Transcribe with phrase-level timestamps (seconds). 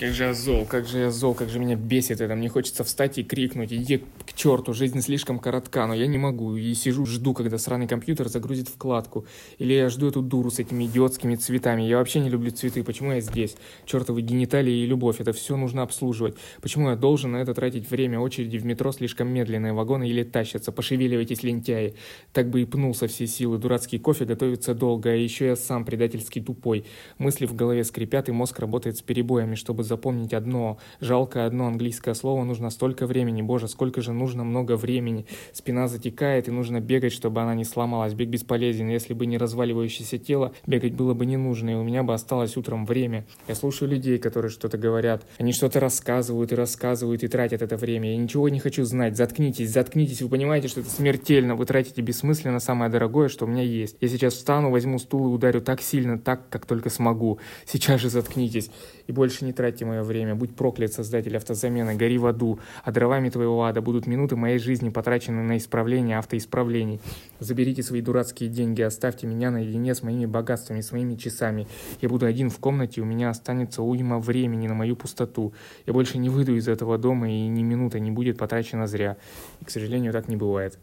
[0.00, 2.34] Как же я зол, как же я зол, как же меня бесит это.
[2.34, 4.02] Мне хочется встать и крикнуть, иди
[4.34, 6.56] к черту, жизнь слишком коротка, но я не могу.
[6.56, 9.26] И сижу, жду, когда сраный компьютер загрузит вкладку.
[9.58, 11.82] Или я жду эту дуру с этими идиотскими цветами.
[11.82, 13.56] Я вообще не люблю цветы, почему я здесь?
[13.84, 16.36] Чертовы гениталии и любовь, это все нужно обслуживать.
[16.60, 18.18] Почему я должен на это тратить время?
[18.18, 20.72] Очереди в метро слишком медленные, вагоны или тащатся.
[20.72, 21.94] Пошевеливайтесь, лентяи.
[22.32, 23.58] Так бы и пнул со всей силы.
[23.58, 26.84] Дурацкий кофе готовится долго, а еще я сам предательский тупой.
[27.18, 32.14] Мысли в голове скрипят, и мозг работает с перебоями, чтобы запомнить одно, жалкое одно английское
[32.14, 33.40] слово, нужно столько времени.
[33.40, 35.26] Боже, сколько же нужно много времени.
[35.52, 38.14] Спина затекает, и нужно бегать, чтобы она не сломалась.
[38.14, 38.88] Бег бесполезен.
[38.88, 42.56] Если бы не разваливающееся тело, бегать было бы не нужно, и у меня бы осталось
[42.56, 43.26] утром время.
[43.48, 45.26] Я слушаю людей, которые что-то говорят.
[45.38, 48.10] Они что-то рассказывают и рассказывают, и тратят это время.
[48.10, 49.16] Я ничего не хочу знать.
[49.16, 50.22] Заткнитесь, заткнитесь.
[50.22, 51.54] Вы понимаете, что это смертельно.
[51.56, 53.96] Вы тратите бессмысленно самое дорогое, что у меня есть.
[54.00, 57.38] Я сейчас встану, возьму стул и ударю так сильно, так, как только смогу.
[57.66, 58.70] Сейчас же заткнитесь.
[59.06, 60.34] И больше не тратьте мое время.
[60.34, 62.58] Будь проклят, создатель автозамены, гори в аду.
[62.82, 67.00] А дровами твоего ада будут минуты моей жизни, потрачены на исправление автоисправлений.
[67.40, 71.66] Заберите свои дурацкие деньги, оставьте меня наедине с моими богатствами, своими часами.
[72.00, 75.52] Я буду один в комнате, у меня останется уйма времени на мою пустоту.
[75.86, 79.16] Я больше не выйду из этого дома, и ни минута не будет потрачена зря.
[79.60, 80.78] И, к сожалению, так не бывает.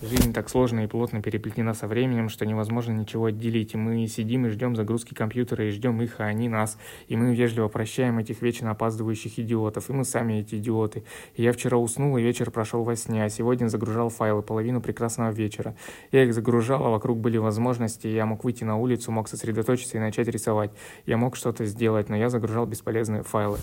[0.00, 3.74] Жизнь так сложно и плотно переплетена со временем, что невозможно ничего отделить.
[3.74, 6.78] И мы сидим и ждем загрузки компьютера, и ждем их, а они нас.
[7.08, 9.90] И мы вежливо прощаем этих вечно опаздывающих идиотов.
[9.90, 11.02] И мы сами эти идиоты.
[11.34, 15.32] И я вчера уснул, и вечер прошел во сне, а сегодня загружал файлы половину прекрасного
[15.32, 15.74] вечера.
[16.12, 20.00] Я их загружал, а вокруг были возможности, я мог выйти на улицу, мог сосредоточиться и
[20.00, 20.70] начать рисовать.
[21.06, 23.58] Я мог что-то сделать, но я загружал бесполезные файлы.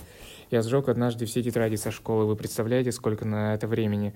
[0.51, 2.25] Я сжег однажды все тетради со школы.
[2.25, 4.13] Вы представляете, сколько на это времени?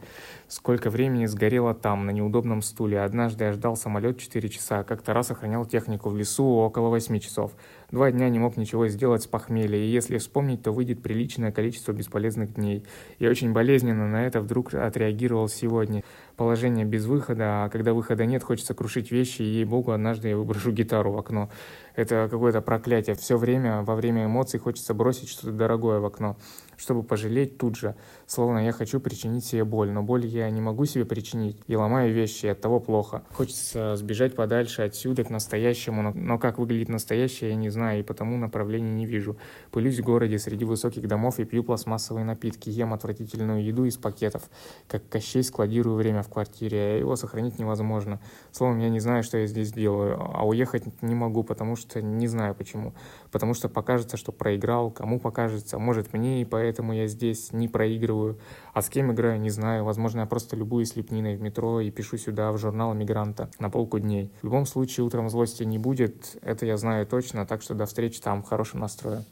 [0.48, 3.02] Сколько времени сгорело там, на неудобном стуле.
[3.02, 4.84] Однажды я ждал самолет 4 часа.
[4.84, 7.52] Как-то раз охранял технику в лесу около 8 часов.
[7.92, 11.92] Два дня не мог ничего сделать с похмелья, и если вспомнить, то выйдет приличное количество
[11.92, 12.84] бесполезных дней.
[13.20, 16.04] И очень болезненно на это вдруг отреагировал сегодня.
[16.36, 20.72] Положение без выхода, а когда выхода нет, хочется крушить вещи, и ей-богу, однажды я выброшу
[20.72, 21.50] гитару в окно.
[21.96, 23.16] Это какое-то проклятие.
[23.16, 26.38] Все время, во время эмоций хочется бросить что-то дорогое в окно
[26.80, 27.96] чтобы пожалеть тут же,
[28.26, 32.14] словно я хочу причинить себе боль, но боль я не могу себе причинить и ломаю
[32.14, 33.24] вещи, и от того плохо.
[33.34, 38.04] Хочется сбежать подальше отсюда к настоящему, но, но как выглядит настоящее, я не знаю, и
[38.04, 39.38] потому направления не вижу.
[39.72, 44.50] Пылюсь в городе среди высоких домов и пью пластмассовые напитки, ем отвратительную еду из пакетов,
[44.88, 48.22] как Кощей складирую время в квартире, а его сохранить невозможно.
[48.52, 52.28] Словом, я не знаю, что я здесь делаю, а уехать не могу, потому что не
[52.28, 52.94] знаю почему.
[53.32, 57.68] Потому что покажется, что проиграл, кому покажется, может мне, и поэтому поэтому я здесь не
[57.68, 58.38] проигрываю.
[58.74, 59.84] А с кем играю, не знаю.
[59.84, 63.98] Возможно, я просто любую слепниной в метро и пишу сюда в журнал «Мигранта» на полку
[63.98, 64.32] дней.
[64.42, 68.22] В любом случае, утром злости не будет, это я знаю точно, так что до встречи
[68.22, 69.26] там, в хорошем настрое.